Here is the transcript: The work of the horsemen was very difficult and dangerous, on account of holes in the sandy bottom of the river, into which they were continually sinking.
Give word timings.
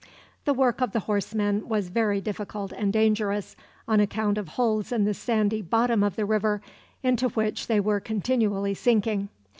The 0.45 0.53
work 0.55 0.81
of 0.81 0.93
the 0.93 1.01
horsemen 1.01 1.69
was 1.69 1.89
very 1.89 2.19
difficult 2.21 2.71
and 2.71 2.91
dangerous, 2.91 3.55
on 3.87 3.99
account 3.99 4.39
of 4.39 4.47
holes 4.47 4.91
in 4.91 5.03
the 5.05 5.13
sandy 5.13 5.61
bottom 5.61 6.01
of 6.01 6.15
the 6.15 6.25
river, 6.25 6.59
into 7.03 7.29
which 7.29 7.67
they 7.67 7.79
were 7.79 7.99
continually 7.99 8.73
sinking. 8.73 9.29